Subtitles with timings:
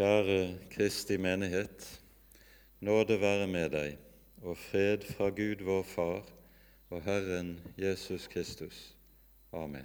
[0.00, 2.00] Kjære Kristi menighet.
[2.80, 3.98] Nåde være med deg
[4.40, 6.30] og fred fra Gud vår Far
[6.88, 8.78] og Herren Jesus Kristus.
[9.52, 9.84] Amen.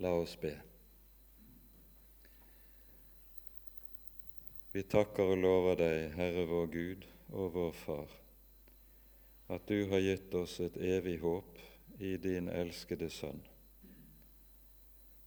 [0.00, 0.54] La oss be.
[4.72, 8.18] Vi takker og lover deg, Herre vår Gud og vår Far,
[9.52, 11.60] at du har gitt oss et evig håp
[12.00, 13.44] i din elskede Sønn.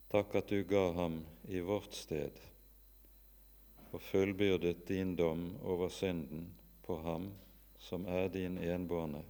[0.10, 2.50] Takk at du ga ham i vårt sted
[3.92, 6.48] og fullbyrdet din dom over synden
[6.86, 7.32] på ham
[7.80, 9.24] som er din enbårne,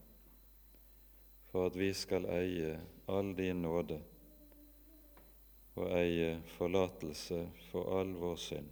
[1.49, 2.75] for at vi skal eie
[3.09, 3.97] all din nåde
[5.75, 8.71] og eie forlatelse for all vår synd.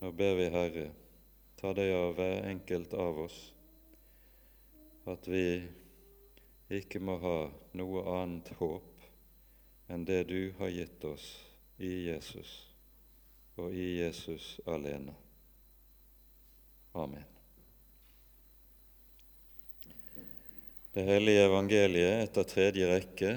[0.00, 0.86] Nå ber vi, Herre,
[1.56, 3.40] ta deg av hver enkelt av oss,
[5.06, 5.62] at vi
[6.76, 7.38] ikke må ha
[7.78, 9.06] noe annet håp
[9.86, 11.28] enn det du har gitt oss
[11.78, 12.65] i Jesus
[13.56, 15.14] og i Jesus alene.
[16.92, 17.24] Amen.
[20.96, 23.32] Det hellige evangeliet etter tredje rekke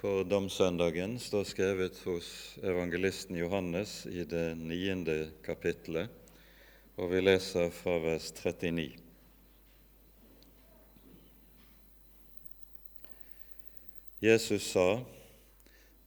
[0.00, 2.30] på domsøndagen står skrevet hos
[2.66, 6.08] evangelisten Johannes i det niende kapittelet,
[6.96, 8.96] og vi leser fra vers 39.
[14.20, 14.88] Jesus sa,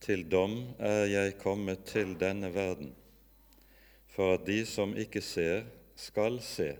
[0.03, 2.91] Til dom er jeg kommet til denne verden,
[4.13, 5.63] for at de som ikke ser,
[5.97, 6.75] skal se,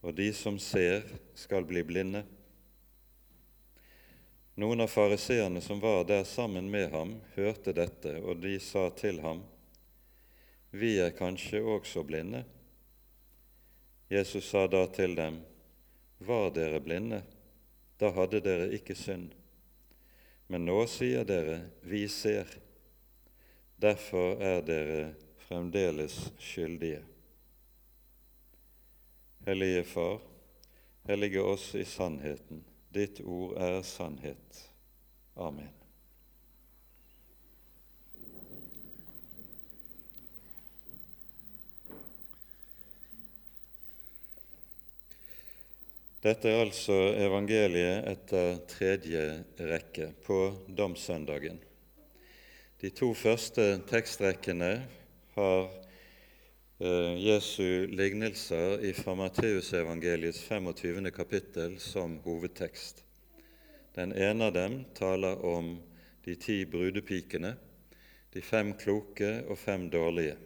[0.00, 1.04] og de som ser,
[1.36, 2.22] skal bli blinde.
[4.60, 9.20] Noen av fariseerne som var der sammen med ham, hørte dette, og de sa til
[9.24, 9.44] ham,
[10.70, 12.44] Vi er kanskje også blinde?
[14.10, 15.40] Jesus sa da til dem,
[16.18, 17.22] Var dere blinde?
[17.98, 19.32] Da hadde dere ikke synd.
[20.48, 22.46] Men nå sier dere, Vi ser.
[23.80, 25.02] Derfor er dere
[25.50, 27.02] fremdeles skyldige.
[29.46, 30.20] Hellige Far,
[31.02, 32.64] hellige oss i sannheten.
[32.94, 34.60] Ditt ord er sannhet.
[35.34, 35.72] Amen.
[46.22, 49.26] Dette er altså evangeliet etter tredje
[49.58, 50.38] rekke på
[50.68, 51.58] domssøndagen.
[52.78, 54.99] De to første tekstrekkene
[55.34, 55.70] har
[56.78, 61.10] eh, Jesu lignelser fra Matteusevangeliets 25.
[61.10, 63.04] kapittel som hovedtekst.
[63.94, 65.76] Den ene av dem taler om
[66.24, 67.54] de ti brudepikene,
[68.32, 70.36] de fem kloke og fem dårlige,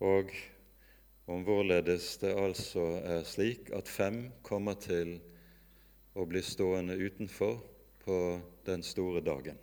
[0.00, 0.32] og
[1.26, 5.18] om hvorledes det altså er slik at fem kommer til
[6.18, 7.60] å bli stående utenfor
[8.04, 8.16] på
[8.66, 9.56] den store dagen.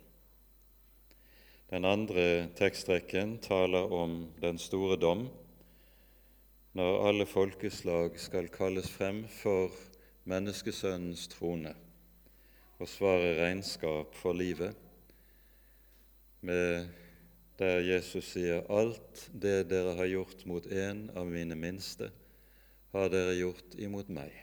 [1.70, 5.28] Den andre tekstrekken taler om den store dom,
[6.74, 9.70] når alle folkeslag skal kalles frem for
[10.26, 11.76] menneskesønnens trone
[12.80, 14.74] og svare regnskap for livet,
[16.42, 16.90] med
[17.62, 22.10] der Jesus sier alt det dere har gjort mot en av mine minste,
[22.90, 24.34] har dere gjort imot meg.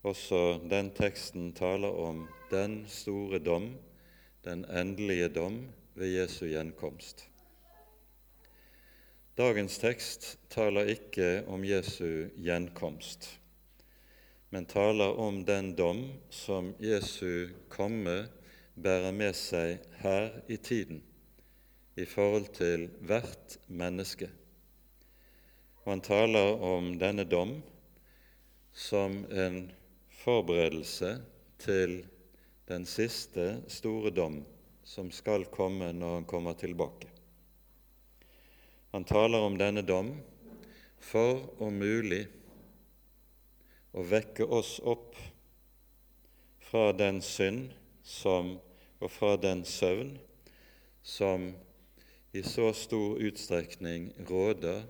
[0.00, 3.74] Også den teksten taler om den store dom,
[4.44, 7.28] den endelige dom ved Jesu gjenkomst.
[9.38, 13.28] Dagens tekst taler ikke om Jesu gjenkomst,
[14.50, 18.26] men taler om den dom som Jesu komme
[18.74, 21.00] bærer med seg her i tiden
[21.96, 24.28] i forhold til hvert menneske.
[25.84, 27.60] Og han taler om denne dom
[28.72, 29.70] som en
[30.22, 31.14] forberedelse
[31.62, 32.02] til
[32.68, 34.42] den siste store dom
[34.84, 37.08] som skal komme når han kommer tilbake.
[38.92, 40.12] Han taler om denne dom
[41.02, 42.26] for om mulig
[43.92, 45.16] å vekke oss opp
[46.68, 48.56] fra den synd som,
[49.02, 50.14] og fra den søvn
[51.02, 51.50] som
[52.32, 54.84] i så stor utstrekning råder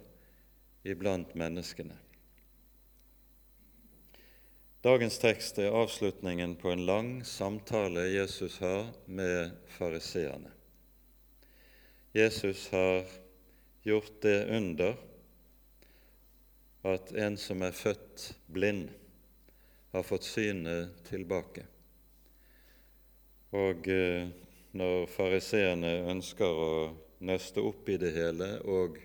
[0.86, 1.96] iblant menneskene.
[4.82, 10.50] Dagens tekst er avslutningen på en lang samtale Jesus har med fariseerne.
[12.12, 13.04] Jesus har
[13.86, 14.96] gjort det under
[16.82, 18.88] at en som er født blind,
[19.94, 21.62] har fått synet tilbake.
[23.54, 24.26] Og eh,
[24.74, 26.74] når fariseerne ønsker å
[27.22, 28.98] nøste opp i det hele og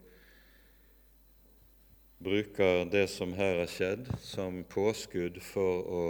[2.18, 6.06] bruker det som her har skjedd, som påskudd for å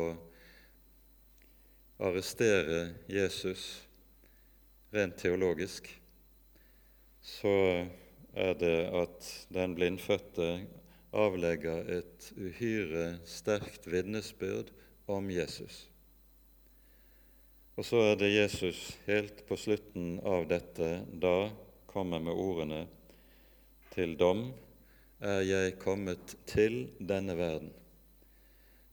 [2.08, 3.66] arrestere Jesus
[4.96, 5.90] rent teologisk,
[7.22, 7.86] så
[8.38, 10.52] er det at den blindfødte
[11.18, 14.72] avlegger et uhyre sterkt vitnesbyrd
[15.12, 15.88] om Jesus.
[17.78, 21.50] Og så er det Jesus helt på slutten av dette da
[21.90, 22.86] kommer med ordene
[23.94, 24.48] til dom
[25.20, 27.72] er jeg kommet til denne verden,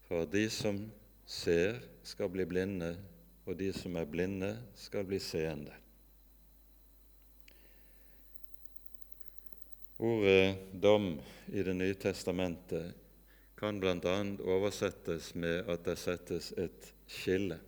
[0.09, 0.79] for de som
[1.27, 2.95] ser, skal bli blinde,
[3.45, 5.73] og de som er blinde, skal bli seende.
[9.99, 12.95] Ordet 'dom' i Det nye testamentet
[13.57, 14.17] kan bl.a.
[14.43, 17.61] oversettes med at det settes et skille,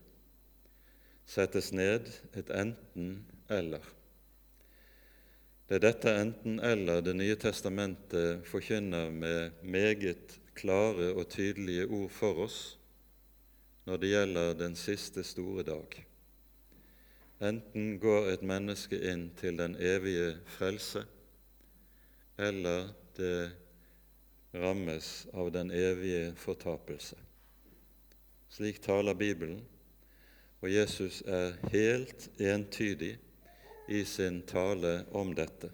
[1.24, 3.95] settes ned et enten-eller.
[5.66, 12.44] Det er dette enten-eller Det nye testamentet forkynner med meget klare og tydelige ord for
[12.44, 12.58] oss
[13.86, 15.98] når det gjelder den siste store dag.
[17.42, 21.04] Enten går et menneske inn til den evige frelse,
[22.38, 23.52] eller det
[24.54, 27.18] rammes av den evige fortapelse.
[28.50, 29.60] Slik taler Bibelen,
[30.62, 33.16] og Jesus er helt entydig
[33.88, 35.70] i sin tale om dette.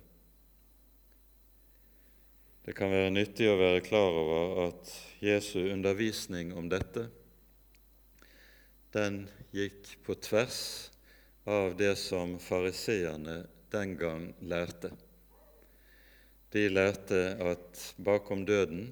[2.62, 4.92] Det kan være nyttig å være klar over at
[5.22, 7.08] Jesu undervisning om dette
[8.92, 9.22] den
[9.56, 10.90] gikk på tvers
[11.48, 13.38] av det som fariseerne
[13.72, 14.92] den gang lærte.
[16.52, 18.90] De lærte at bakom døden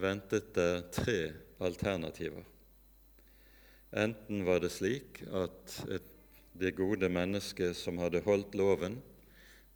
[0.00, 1.18] ventet det tre
[1.60, 2.46] alternativer.
[3.92, 6.08] Enten var det slik at et,
[6.54, 9.00] det gode mennesket som hadde holdt loven,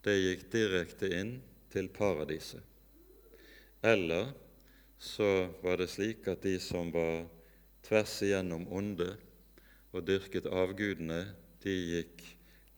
[0.07, 1.33] det gikk direkte inn
[1.73, 2.63] til paradiset.
[3.83, 4.33] Eller
[4.99, 7.27] så var det slik at de som var
[7.87, 9.13] tvers igjennom onde
[9.95, 11.25] og dyrket avgudene,
[11.63, 12.25] de gikk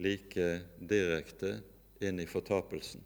[0.00, 0.50] like
[0.80, 1.58] direkte
[2.00, 3.04] inn i fortapelsen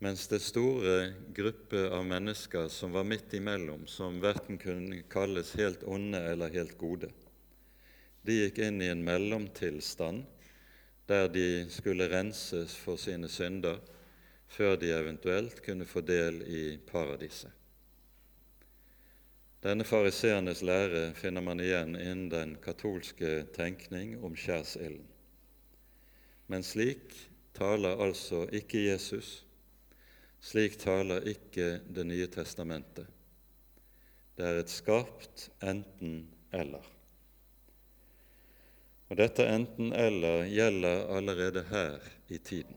[0.00, 5.82] mens det store gruppe av mennesker som var midt imellom, som verken kunne kalles helt
[5.84, 7.10] onde eller helt gode,
[8.26, 10.26] de gikk inn i en mellomtilstand
[11.10, 13.80] der de skulle renses for sine synder
[14.50, 17.50] før de eventuelt kunne få del i paradiset.
[19.60, 25.04] Denne fariseernes lære finner man igjen innen den katolske tenkning om skjærsilden.
[26.48, 27.12] Men slik
[27.54, 29.40] taler altså ikke Jesus
[30.40, 33.06] slik taler ikke Det nye testamentet.
[34.36, 36.84] Det er et skarpt enten-eller.
[39.10, 41.98] Og dette enten-eller gjelder allerede her
[42.30, 42.76] i tiden.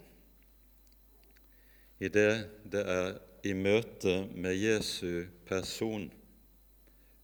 [2.02, 2.32] I det
[2.74, 3.14] det er
[3.46, 6.10] i møte med Jesu person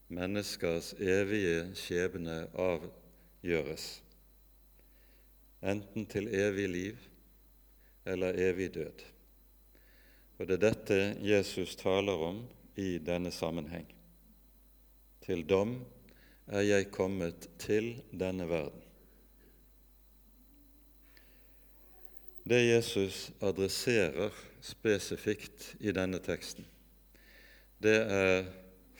[0.09, 3.85] menneskers evige skjebne avgjøres,
[5.61, 7.05] enten til evig liv
[8.09, 9.05] eller evig død.
[10.39, 12.43] Og det er dette Jesus taler om
[12.79, 13.87] i denne sammenheng.
[15.25, 15.75] Til dom
[16.47, 18.88] er jeg kommet til denne verden.
[22.49, 26.65] Det Jesus adresserer spesifikt i denne teksten,
[27.77, 28.47] det er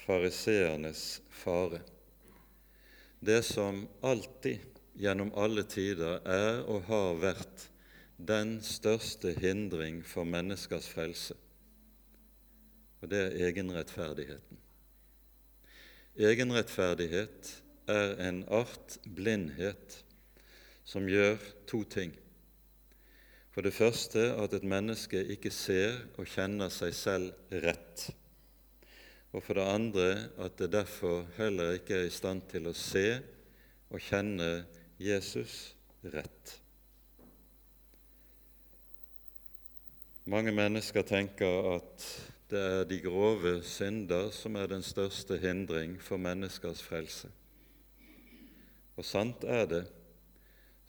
[0.04, 1.02] fariseernes
[1.34, 1.80] fare.
[3.18, 4.62] Det som alltid
[5.02, 7.66] gjennom alle tider er og har vært
[8.22, 11.34] den største hindring for menneskers frelse,
[13.02, 14.62] og det er egenrettferdigheten.
[16.22, 17.54] Egenrettferdighet
[17.90, 20.04] er en art blindhet
[20.86, 22.14] som gjør to ting.
[23.50, 28.06] For det første at et menneske ikke ser og kjenner seg selv rett.
[29.34, 30.08] Og for det andre
[30.42, 33.08] at det derfor heller ikke er i stand til å se
[33.90, 34.66] og kjenne
[35.02, 35.74] Jesus
[36.14, 36.56] rett.
[40.30, 42.04] Mange mennesker tenker at
[42.50, 47.30] det er de grove synder som er den største hindring for menneskers frelse.
[48.98, 49.84] Og sant er det.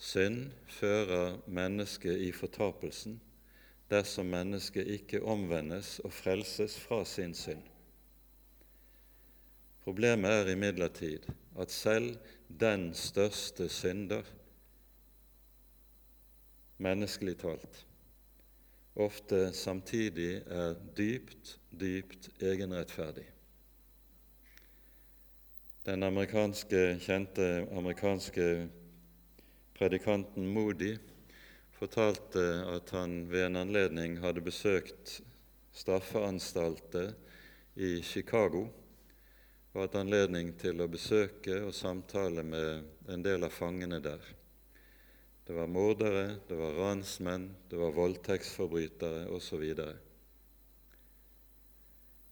[0.00, 3.18] Synd fører mennesket i fortapelsen
[3.90, 7.62] dersom mennesket ikke omvendes og frelses fra sin synd.
[9.84, 11.26] Problemet er imidlertid
[11.58, 12.16] at selv
[12.60, 14.22] den største synder,
[16.78, 17.86] menneskelig talt,
[18.96, 23.26] ofte samtidig er dypt, dypt egenrettferdig.
[25.86, 28.68] Den amerikanske, kjente amerikanske
[29.80, 30.98] predikanten Moody
[31.72, 35.14] fortalte at han ved en anledning hadde besøkt
[35.72, 37.14] straffeanstalter
[37.80, 38.66] i Chicago
[39.70, 44.20] og hatt anledning til å besøke og samtale med en del av fangene der.
[45.46, 49.64] det var mordere, det var ransmenn, det var voldtektsforbrytere osv.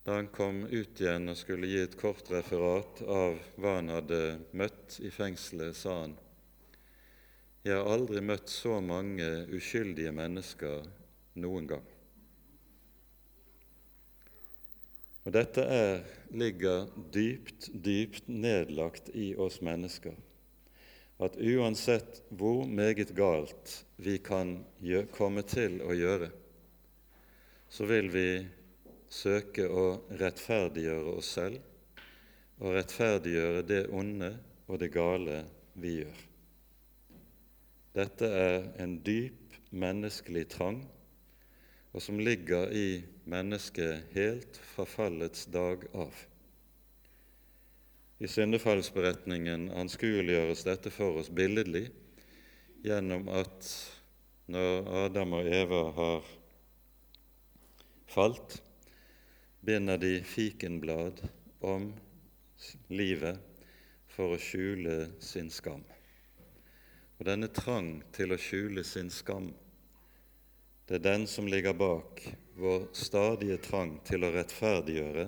[0.05, 4.23] Da han kom ut igjen og skulle gi et kort referat av hva han hadde
[4.53, 6.19] møtt i fengselet, sa han
[7.67, 10.87] jeg har aldri møtt så mange uskyldige mennesker
[11.43, 11.89] noen gang.
[15.27, 16.01] Og dette er,
[16.33, 20.17] ligger dypt, dypt nedlagt i oss mennesker
[21.19, 24.61] at uansett hvor meget galt vi kan
[25.17, 26.31] komme til å gjøre,
[27.69, 28.29] så vil vi
[29.11, 29.89] søke å
[30.21, 31.59] rettferdiggjøre oss selv
[32.63, 34.33] og rettferdiggjøre det onde
[34.69, 35.43] og det gale
[35.75, 36.28] vi gjør.
[37.99, 40.85] Dette er en dyp menneskelig trang
[41.93, 46.15] og som ligger i mennesket helt fra fallets dag av.
[48.19, 51.89] I syndefallsberetningen anskueliggjøres dette for oss billedlig
[52.87, 53.67] gjennom at
[54.47, 56.33] når Adam og Eva har
[58.09, 58.61] falt,
[59.67, 61.27] binder de fikenblad
[61.67, 61.91] om
[62.95, 63.43] livet
[64.15, 65.83] for å skjule sin skam.
[67.19, 69.51] Og denne trang til å skjule sin skam,
[70.87, 72.23] det er den som ligger bak
[72.57, 75.27] vår stadige trang til å rettferdiggjøre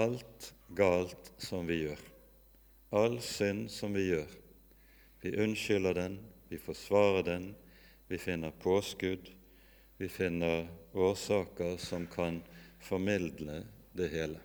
[0.00, 2.00] alt galt som vi gjør,
[2.96, 4.30] all synd som vi gjør.
[5.20, 7.50] Vi unnskylder den, vi forsvarer den,
[8.06, 9.28] vi finner påskudd,
[9.98, 12.42] vi finner årsaker som kan
[12.80, 13.64] formildne
[13.96, 14.40] det hele.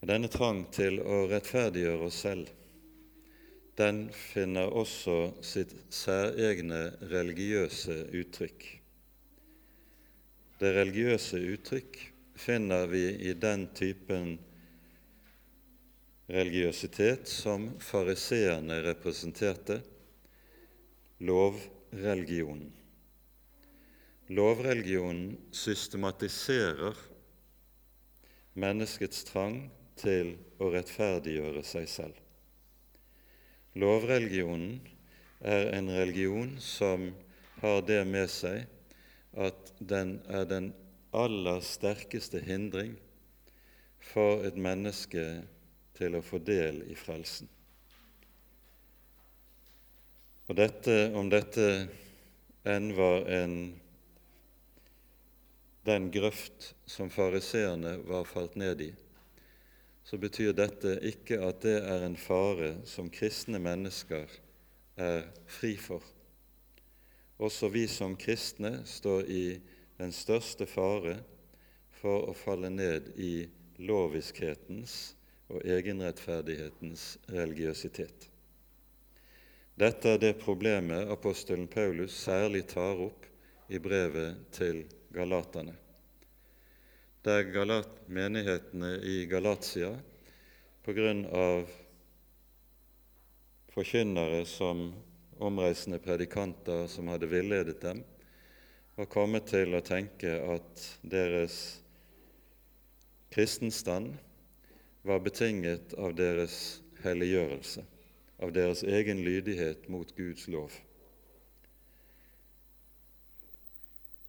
[0.00, 2.50] Og Denne trang til å rettferdiggjøre oss selv,
[3.80, 8.66] den finner også sitt særegne religiøse uttrykk.
[10.60, 11.96] Det religiøse uttrykk
[12.36, 14.34] finner vi i den typen
[16.30, 19.80] religiøsitet som fariseerne representerte,
[21.18, 22.70] lovreligionen.
[24.30, 26.98] Lovreligionen systematiserer
[28.60, 29.62] menneskets trang
[29.98, 32.29] til å rettferdiggjøre seg selv.
[33.80, 34.80] Lovreligionen
[35.40, 37.08] er en religion som
[37.62, 38.66] har det med seg
[39.40, 40.72] at den er den
[41.16, 42.96] aller sterkeste hindring
[44.12, 45.24] for et menneske
[45.96, 47.48] til å få del i frelsen.
[50.50, 51.66] Og dette, Om dette
[52.66, 53.54] enn var en,
[55.86, 58.90] den grøft som fariseerne var falt ned i,
[60.10, 64.32] så betyr dette ikke at det er en fare som kristne mennesker
[64.98, 66.02] er fri for.
[67.38, 69.44] Også vi som kristne står i
[70.00, 71.14] den største fare
[72.00, 73.46] for å falle ned i
[73.86, 74.96] loviskhetens
[75.46, 78.26] og egenrettferdighetens religiøsitet.
[79.78, 83.30] Dette er det problemet apostelen Paulus særlig tar opp
[83.70, 84.82] i brevet til
[85.14, 85.78] galaterne,
[87.22, 89.92] der galat menighetene i Galatia
[90.82, 91.66] på grunn av
[93.74, 94.88] forkynnere som
[95.40, 98.02] omreisende predikanter som hadde villedet dem,
[98.96, 101.60] var kommet til å tenke at deres
[103.32, 104.16] kristenstand
[105.04, 107.84] var betinget av deres helliggjørelse,
[108.40, 110.72] av deres egen lydighet mot Guds lov.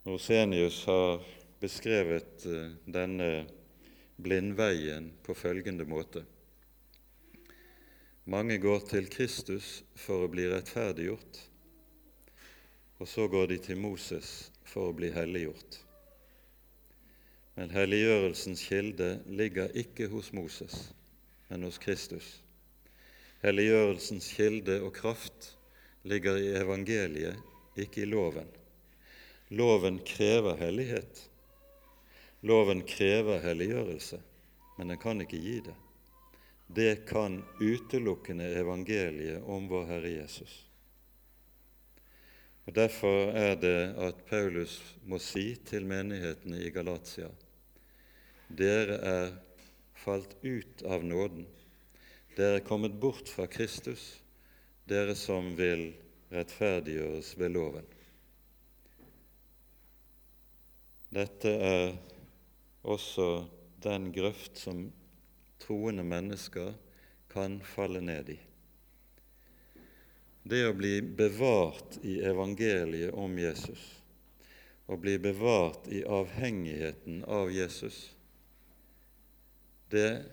[0.04, 1.22] Rosenius har
[1.62, 3.32] beskrevet eh, denne
[4.22, 6.26] blindveien på følgende måte.
[8.30, 11.40] Mange går til Kristus for å bli rettferdiggjort,
[13.02, 15.80] og så går de til Moses for å bli helliggjort.
[17.58, 20.92] Men helliggjørelsens kilde ligger ikke hos Moses,
[21.50, 22.38] men hos Kristus.
[23.42, 25.56] Helliggjørelsens kilde og kraft
[26.08, 27.42] ligger i evangeliet,
[27.78, 28.48] ikke i loven.
[29.50, 31.26] Loven krever hellighet.
[32.42, 34.18] Loven krever helliggjørelse,
[34.78, 35.78] men den kan ikke gi det.
[36.72, 40.56] Det kan utelukkende evangeliet om vår Herre Jesus.
[42.66, 47.30] Og Derfor er det at Paulus må si til menighetene i Galatia
[48.58, 49.32] dere er
[49.96, 51.46] falt ut av nåden.
[52.36, 54.22] Dere er kommet bort fra Kristus,
[54.90, 55.92] dere som vil
[56.32, 57.88] rettferdiggjøres ved loven.
[61.12, 61.94] Dette er
[62.82, 63.46] også
[63.84, 64.88] den grøft som
[65.62, 66.74] troende mennesker
[67.32, 68.38] kan falle ned i.
[70.44, 73.82] Det å bli bevart i evangeliet om Jesus,
[74.90, 78.00] å bli bevart i avhengigheten av Jesus,
[79.92, 80.24] det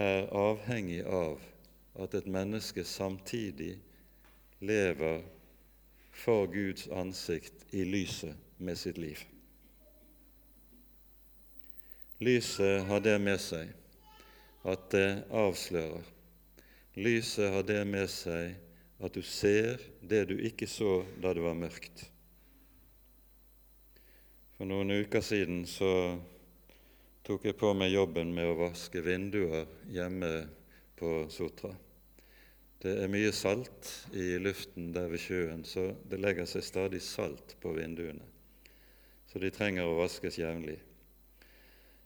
[0.00, 1.42] er avhengig av
[2.00, 3.76] at et menneske samtidig
[4.64, 5.22] lever
[6.14, 9.20] for Guds ansikt i lyset med sitt liv.
[12.22, 13.72] Lyset har det med seg
[14.70, 16.04] at det avslører.
[16.94, 18.54] Lyset har det med seg
[19.02, 22.04] at du ser det du ikke så da det var mørkt.
[24.54, 25.90] For noen uker siden så
[27.26, 30.30] tok jeg på meg jobben med å vaske vinduer hjemme
[30.94, 31.72] på Sotra.
[32.78, 37.56] Det er mye salt i luften der ved sjøen, så det legger seg stadig salt
[37.62, 38.22] på vinduene.
[39.26, 40.78] Så de trenger å vaskes jevnlig.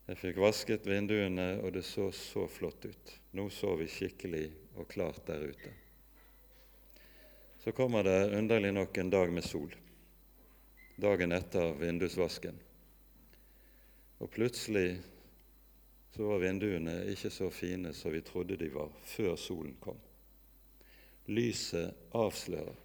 [0.08, 3.10] Jeg fikk vasket vinduene, og det så så flott ut.
[3.36, 4.46] Nå så vi skikkelig
[4.80, 5.72] og klart der ute.
[7.60, 9.74] Så kommer det underlig nok en dag med sol,
[10.96, 12.56] dagen etter vindusvasken.
[14.24, 14.96] Og plutselig
[16.16, 20.00] så var vinduene ikke så fine som vi trodde de var før solen kom.
[21.28, 22.80] Lyset avslører.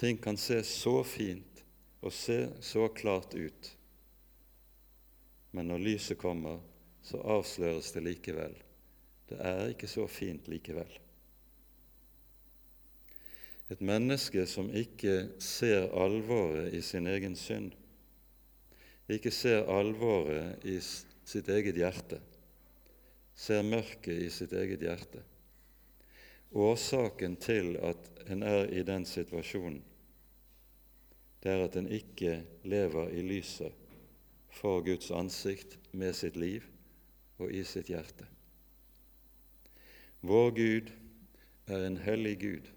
[0.00, 1.60] Ting kan se så fint
[2.00, 3.74] og se så klart ut,
[5.52, 6.60] men når lyset kommer,
[7.04, 8.54] så avsløres det likevel.
[9.28, 10.90] Det er ikke så fint likevel.
[13.72, 17.70] Et menneske som ikke ser alvoret i sin egen synd,
[19.12, 22.20] ikke ser alvoret i sitt eget hjerte,
[23.36, 25.22] ser mørket i sitt eget hjerte.
[26.52, 29.80] Årsaken til at en er i den situasjonen,
[31.42, 32.36] det er at en ikke
[32.68, 33.81] lever i lyset
[34.52, 36.66] for Guds ansikt med sitt liv
[37.40, 38.28] og i sitt hjerte.
[40.22, 40.92] Vår Gud
[41.66, 42.68] er en hellig Gud,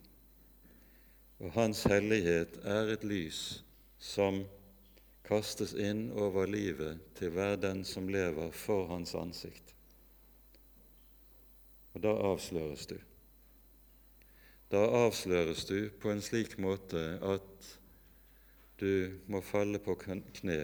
[1.43, 3.41] og Hans hellighet er et lys
[4.01, 4.45] som
[5.25, 9.75] kastes inn over livet til hver den som lever for Hans ansikt.
[11.95, 12.97] Og da avsløres du.
[14.71, 17.69] Da avsløres du på en slik måte at
[18.81, 20.59] du må falle på kne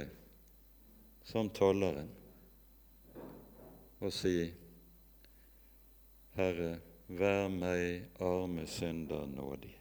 [1.23, 2.09] som tolleren
[4.01, 4.49] og si,
[6.33, 6.71] Herre,
[7.11, 9.73] vær meg arme synder nådig.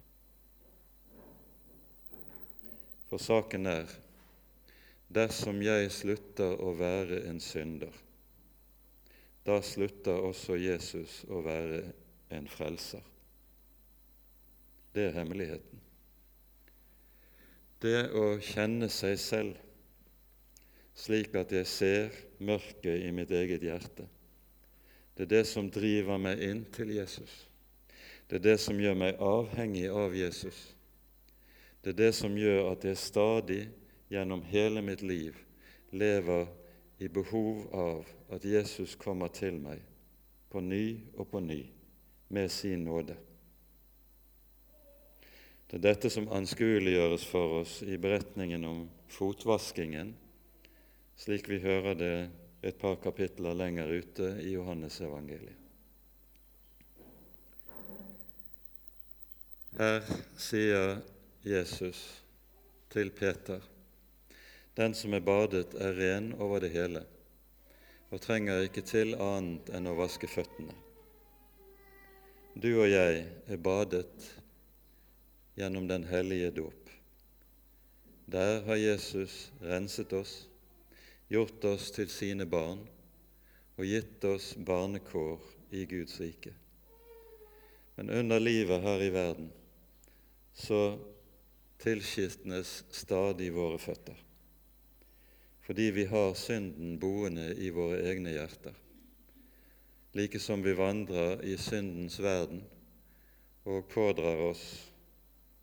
[3.08, 3.94] For saken er
[5.10, 7.94] Dersom jeg slutter å være en synder,
[9.42, 11.80] da slutter også Jesus å være
[12.30, 13.02] en frelser.
[14.94, 15.82] Det er hemmeligheten.
[17.82, 19.69] Det å kjenne seg selv
[21.00, 24.06] slik at jeg ser mørket i mitt eget hjerte,
[25.16, 27.32] det er det som driver meg inn til Jesus.
[28.28, 30.58] Det er det som gjør meg avhengig av Jesus.
[31.82, 33.62] Det er det som gjør at jeg stadig
[34.12, 35.36] gjennom hele mitt liv
[35.90, 36.46] lever
[37.02, 39.82] i behov av at Jesus kommer til meg
[40.52, 40.84] på ny
[41.16, 41.60] og på ny
[42.30, 43.16] med sin nåde.
[45.70, 50.14] Det er dette som anskueliggjøres for oss i beretningen om fotvaskingen,
[51.20, 52.14] slik vi hører det
[52.64, 55.56] et par kapitler lenger ute i Johannesevangeliet.
[59.76, 60.00] Her
[60.40, 60.98] sier
[61.46, 62.00] Jesus
[62.92, 63.60] til Peter
[64.80, 67.02] den som er badet, er ren over det hele
[68.10, 70.74] og trenger ikke til annet enn å vaske føttene.
[72.58, 74.24] Du og jeg er badet
[75.58, 76.90] gjennom den hellige dåp.
[78.30, 80.49] Der har Jesus renset oss,
[81.30, 82.82] gjort oss til sine barn
[83.78, 85.38] og gitt oss barnekår
[85.78, 86.52] i Guds rike.
[87.96, 89.52] Men under livet her i verden
[90.56, 90.98] så
[91.80, 94.26] tilskitnes stadig våre føtter
[95.70, 98.74] fordi vi har synden boende i våre egne hjerter,
[100.18, 102.64] like som vi vandrer i syndens verden
[103.70, 104.64] og pådrar oss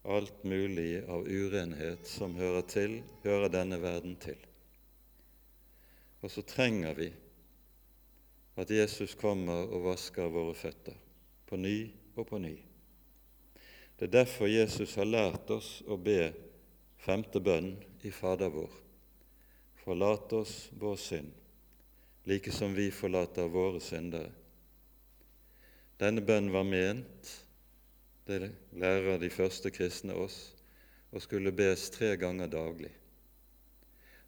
[0.08, 4.40] alt mulig av urenhet som hører til, hører denne verden til.
[6.22, 7.12] Og så trenger vi
[8.58, 10.98] at Jesus kommer og vasker våre føtter
[11.48, 11.78] på ny
[12.18, 12.56] og på ny.
[13.98, 16.32] Det er derfor Jesus har lært oss å be
[17.02, 17.72] femte bønn
[18.06, 18.74] i Fader vår.
[19.86, 21.32] Forlat oss vår synd,
[22.28, 24.34] like som vi forlater våre syndere.
[25.98, 27.32] Denne bønnen var ment,
[28.28, 30.38] det lærer de første kristne oss,
[31.10, 32.92] og skulle bes tre ganger daglig.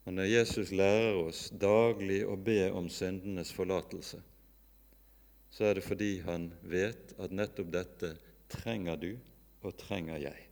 [0.10, 4.18] Og når Jesus lærer oss daglig å be om syndenes forlatelse,
[5.54, 8.10] så er det fordi han vet at nettopp dette
[8.50, 9.12] trenger du
[9.62, 10.48] og trenger jeg.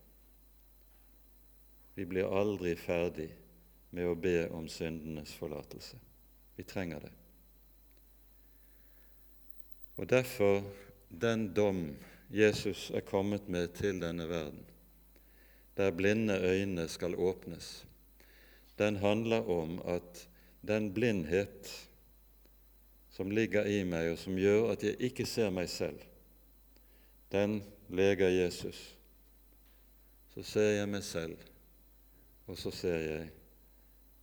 [1.97, 3.31] Vi blir aldri ferdig
[3.97, 5.97] med å be om syndenes forlatelse.
[6.53, 7.11] Vi trenger det.
[9.97, 10.61] Og derfor
[11.09, 11.81] den dom
[12.29, 14.61] Jesus er kommet med til denne verden,
[15.81, 17.86] der blinde øyne skal åpnes,
[18.77, 20.27] den handler om at
[20.67, 21.71] den blindhet
[23.09, 25.97] som ligger i meg, og som gjør at jeg ikke ser meg selv,
[27.33, 27.59] den
[27.89, 28.77] leger Jesus.
[30.35, 31.37] Så ser jeg meg selv,
[32.45, 33.25] og så ser jeg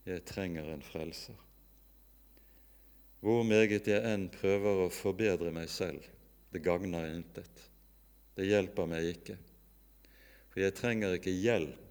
[0.04, 1.36] jeg trenger en frelser.
[3.24, 6.04] Hvor meget jeg enn prøver å forbedre meg selv,
[6.52, 7.62] det gagner intet.
[8.36, 9.38] Det hjelper meg ikke.
[10.52, 11.83] For jeg trenger ikke hjelp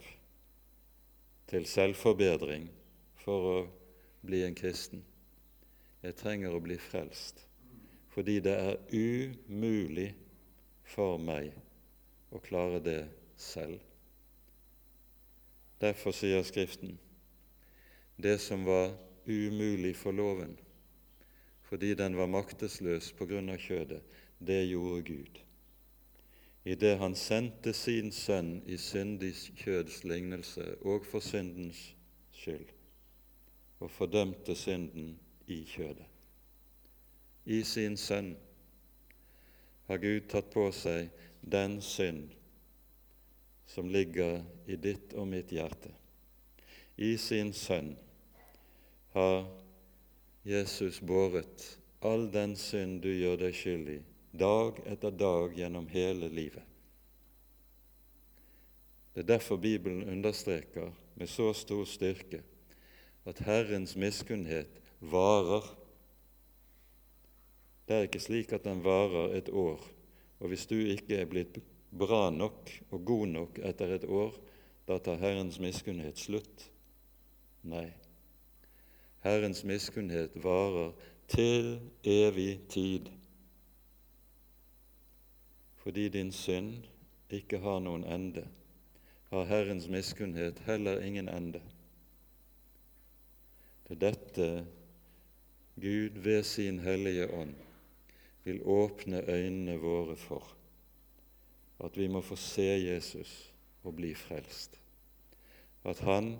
[1.54, 2.64] til selvforbedring
[3.22, 3.58] for å
[4.26, 5.04] bli en kristen.
[6.02, 7.44] Jeg trenger å bli frelst
[8.14, 10.12] fordi det er umulig
[10.86, 11.54] for meg
[12.34, 13.00] å klare det
[13.38, 13.80] selv.
[15.82, 16.98] Derfor sier Skriften
[18.22, 18.94] det som var
[19.26, 20.54] umulig for loven,
[21.70, 24.02] fordi den var maktesløs på grunn av kjødet,
[24.38, 25.43] det gjorde Gud.
[26.66, 31.82] I det han sendte sin sønn i syndig kjøds lignelse og for syndens
[32.32, 32.70] skyld,
[33.80, 36.08] og fordømte synden i kjødet.
[37.46, 38.32] I sin sønn
[39.90, 41.12] har Gud tatt på seg
[41.44, 42.32] den synd
[43.68, 45.92] som ligger i ditt og mitt hjerte.
[46.96, 47.92] I sin sønn
[49.18, 49.44] har
[50.48, 51.68] Jesus båret
[52.04, 54.00] all den synd du gjør deg skyldig,
[54.34, 56.64] dag etter dag gjennom hele livet.
[59.14, 62.42] Det er derfor Bibelen understreker med så stor styrke
[63.30, 65.68] at Herrens miskunnhet varer.
[67.88, 69.80] Det er ikke slik at den varer et år,
[70.40, 71.62] og hvis du ikke er blitt
[71.94, 74.34] bra nok og god nok etter et år,
[74.88, 76.72] da tar Herrens miskunnhet slutt.
[77.64, 77.92] Nei,
[79.24, 80.92] Herrens miskunnhet varer
[81.32, 83.08] til evig tid,
[85.84, 86.86] fordi din synd
[87.30, 88.46] ikke har noen ende,
[89.34, 91.60] har Herrens miskunnhet heller ingen ende.
[93.84, 94.48] Det er dette
[95.76, 97.56] Gud ved sin Hellige Ånd
[98.44, 100.48] vil åpne øynene våre for,
[101.84, 104.80] at vi må få se Jesus og bli frelst.
[105.84, 106.38] At Han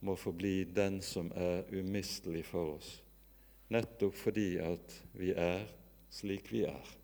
[0.00, 3.00] må forbli den som er umistelig for oss,
[3.68, 5.64] nettopp fordi at vi er
[6.10, 7.03] slik vi er.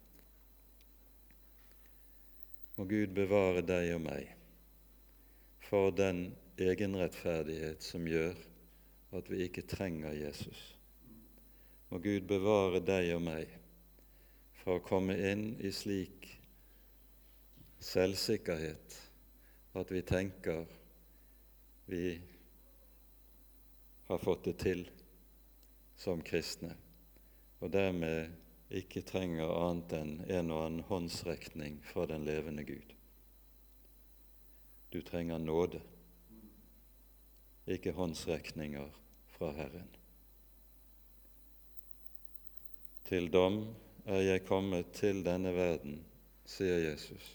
[2.80, 4.30] Må Gud bevare deg og meg
[5.66, 8.38] for den egenrettferdighet som gjør
[9.18, 10.62] at vi ikke trenger Jesus.
[11.90, 13.52] Må Gud bevare deg og meg
[14.62, 16.24] for å komme inn i slik
[17.84, 18.96] selvsikkerhet
[19.76, 20.64] at vi tenker
[21.92, 22.14] vi
[24.08, 24.86] har fått det til
[26.00, 26.72] som kristne,
[27.60, 28.40] og dermed
[28.70, 32.94] ikke trenger annet enn en og annen håndsrekning fra den levende Gud.
[34.90, 35.80] Du trenger nåde,
[37.66, 38.90] ikke håndsrekninger
[39.36, 39.90] fra Herren.
[43.10, 43.64] Til dom
[44.06, 45.98] er jeg kommet til denne verden,
[46.46, 47.34] sier Jesus,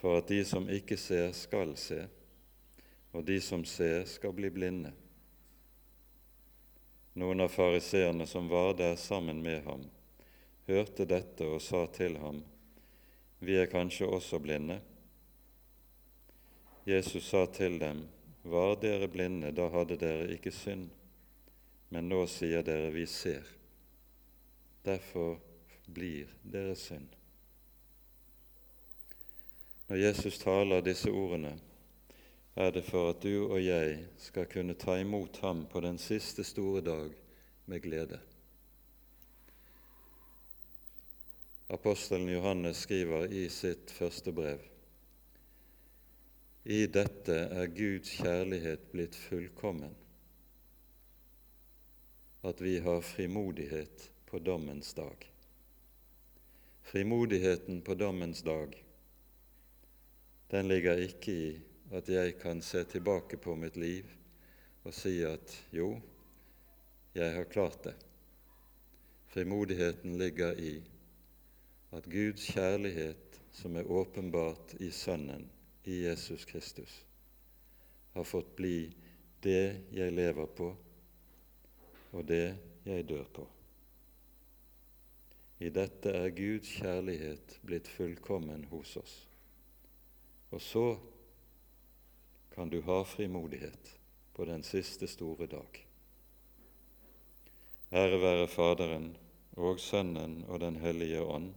[0.00, 2.04] for at de som ikke ser, skal se
[3.14, 4.90] og de som ser, skal bli blinde.
[7.14, 9.84] Noen av fariseerne som var der sammen med ham,
[10.66, 12.42] hørte dette og sa til ham,
[13.38, 14.80] Vi er kanskje også blinde?
[16.86, 18.06] Jesus sa til dem,
[18.42, 20.88] Var dere blinde, da hadde dere ikke synd,
[21.90, 23.44] men nå sier dere, Vi ser.
[24.84, 25.38] Derfor
[25.86, 27.08] blir deres synd.
[29.88, 31.54] Når Jesus taler disse ordene,
[32.54, 36.44] er det for at du og jeg skal kunne ta imot ham på den siste
[36.46, 37.10] store dag
[37.66, 38.20] med glede.
[41.68, 44.62] Apostelen Johannes skriver i sitt første brev
[46.64, 49.96] I dette er Guds kjærlighet blitt fullkommen,
[52.44, 55.26] at vi har frimodighet på dommens dag.
[56.84, 58.84] Frimodigheten på dommens dag,
[60.50, 61.52] den ligger ikke i
[61.92, 64.08] at jeg kan se tilbake på mitt liv
[64.84, 65.94] og si at jo,
[67.14, 67.94] jeg har klart det.
[69.32, 70.74] Frimodigheten ligger i
[71.94, 75.46] at Guds kjærlighet, som er åpenbart i Sønnen,
[75.84, 77.04] i Jesus Kristus,
[78.12, 78.92] har fått bli
[79.42, 80.70] det jeg lever på,
[82.12, 83.46] og det jeg dør på.
[85.62, 89.14] I dette er Guds kjærlighet blitt fullkommen hos oss.
[90.50, 90.86] Og så
[92.54, 93.98] kan du ha frimodighet
[94.32, 95.80] på den siste store dag.
[97.92, 99.16] Ære være Faderen
[99.56, 101.52] og Sønnen og Den hellige ånd,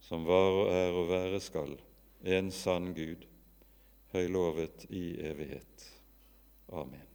[0.00, 1.76] som var og er og være skal,
[2.24, 3.24] en sann Gud,
[4.12, 5.88] høylovet i evighet.
[6.72, 7.11] Amen.